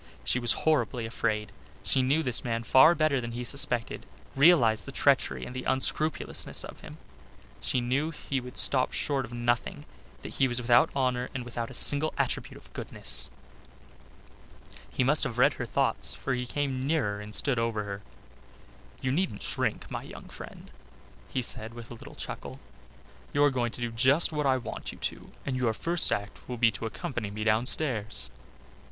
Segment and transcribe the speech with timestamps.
[0.23, 1.51] She was horribly afraid.
[1.83, 6.63] She knew this man far better than he suspected, realized the treachery and the unscrupulousness
[6.63, 6.97] of him.
[7.61, 9.85] She knew he would stop short of nothing,
[10.23, 13.29] that he was without honour and without a single attribute of goodness.
[14.89, 18.01] He must have read her thoughts for he came nearer and stood over her.
[19.03, 20.71] "You needn't shrink, my young friend,"
[21.29, 22.59] he said with a little chuckle.
[23.33, 26.11] "You are going to do just what I want you to do, and your first
[26.11, 28.31] act will be to accompany me downstairs.